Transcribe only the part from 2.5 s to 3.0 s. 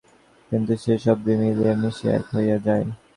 যায়।